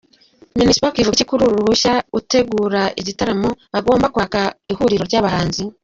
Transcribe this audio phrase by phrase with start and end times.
[0.57, 4.39] Minispoc ivuga iki kuri uru ruhushya utegura igitaramo agomba kwaka
[4.71, 5.61] ihuriro ry’abahanzi?.